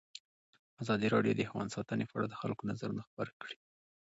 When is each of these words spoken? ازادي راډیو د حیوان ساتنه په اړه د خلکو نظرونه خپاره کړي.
ازادي 0.81 1.07
راډیو 1.15 1.33
د 1.37 1.41
حیوان 1.49 1.67
ساتنه 1.75 2.03
په 2.07 2.15
اړه 2.17 2.27
د 2.29 2.35
خلکو 2.41 2.63
نظرونه 2.71 3.01
خپاره 3.09 3.31
کړي. 3.41 3.57